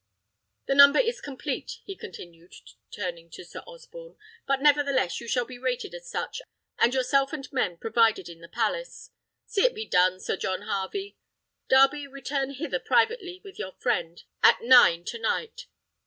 "The 0.65 0.73
number 0.73 0.97
is 0.97 1.21
complete," 1.21 1.73
he 1.85 1.95
continued, 1.95 2.55
turning 2.89 3.29
to 3.33 3.45
Sir 3.45 3.59
Osborne; 3.67 4.15
"but, 4.47 4.59
nevertheless, 4.59 5.21
you 5.21 5.27
shall 5.27 5.45
be 5.45 5.59
rated 5.59 5.93
as 5.93 6.09
such, 6.09 6.41
and 6.79 6.91
yourself 6.91 7.33
and 7.33 7.47
men 7.53 7.77
provided 7.77 8.27
in 8.27 8.41
the 8.41 8.49
palace. 8.49 9.11
See 9.45 9.61
it 9.61 9.75
be 9.75 9.85
done, 9.85 10.19
Sir 10.19 10.37
John 10.37 10.63
Harvey. 10.63 11.19
Darby, 11.69 12.07
return 12.07 12.55
hither 12.55 12.79
privately 12.79 13.41
with 13.43 13.59
your 13.59 13.73
friend, 13.73 14.23
at 14.41 14.63
nine 14.63 15.03
to 15.05 15.19
night. 15.19 15.67